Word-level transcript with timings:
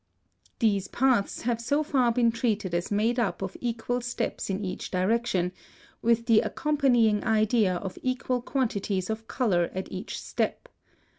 (164) 0.59 0.67
These 0.67 0.87
paths 0.87 1.41
have 1.43 1.61
so 1.61 1.83
far 1.83 2.11
been 2.11 2.31
treated 2.31 2.73
as 2.73 2.89
made 2.89 3.19
up 3.19 3.43
of 3.43 3.55
equal 3.61 4.01
steps 4.01 4.49
in 4.49 4.65
each 4.65 4.89
direction, 4.89 5.51
with 6.01 6.25
the 6.25 6.39
accompanying 6.39 7.23
idea 7.23 7.75
of 7.75 7.99
equal 8.01 8.41
quantities 8.41 9.11
of 9.11 9.27
color 9.27 9.69
at 9.75 9.91
each 9.91 10.17
step. 10.19 10.67